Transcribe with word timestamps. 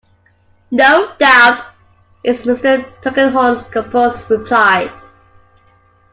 "No 0.71 1.11
doubt," 1.19 1.63
is 2.23 2.41
Mr. 2.41 2.83
Tulkinghorn's 3.03 3.61
composed 3.69 4.27
reply. 4.31 4.91